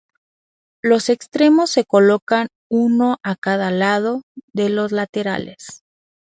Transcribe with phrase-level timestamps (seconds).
[0.81, 5.83] Los extremos se colocan uno a cada lado de los laterales.